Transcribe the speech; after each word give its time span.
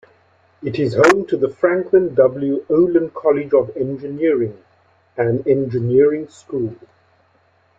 It 0.63 0.79
is 0.79 0.95
home 0.95 1.27
to 1.27 1.37
the 1.37 1.47
Franklin 1.47 2.15
W. 2.15 2.65
Olin 2.71 3.11
College 3.11 3.53
of 3.53 3.69
Engineering, 3.77 4.57
an 5.15 5.43
engineering 5.45 6.27
school. 6.27 6.75